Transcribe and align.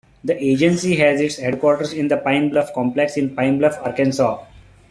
The 0.23 0.33
agency 0.43 0.95
has 0.95 1.21
its 1.21 1.35
headquarters 1.35 1.93
in 1.93 2.07
the 2.07 2.17
Pine 2.17 2.49
Bluff 2.49 2.73
Complex 2.73 3.17
in 3.17 3.35
Pine 3.35 3.59
Bluff, 3.59 3.77
Arkansas. 3.83 4.43